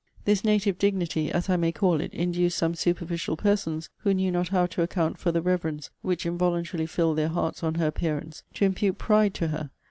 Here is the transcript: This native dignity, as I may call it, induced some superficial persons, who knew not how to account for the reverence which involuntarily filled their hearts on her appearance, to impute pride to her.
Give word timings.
This 0.25 0.43
native 0.43 0.79
dignity, 0.79 1.31
as 1.31 1.47
I 1.47 1.57
may 1.57 1.71
call 1.71 2.01
it, 2.01 2.11
induced 2.11 2.57
some 2.57 2.73
superficial 2.73 3.37
persons, 3.37 3.91
who 3.99 4.15
knew 4.15 4.31
not 4.31 4.47
how 4.47 4.65
to 4.65 4.81
account 4.81 5.19
for 5.19 5.31
the 5.31 5.43
reverence 5.43 5.91
which 6.01 6.25
involuntarily 6.25 6.87
filled 6.87 7.19
their 7.19 7.27
hearts 7.27 7.61
on 7.63 7.75
her 7.75 7.85
appearance, 7.85 8.41
to 8.55 8.65
impute 8.65 8.97
pride 8.97 9.35
to 9.35 9.49
her. 9.49 9.69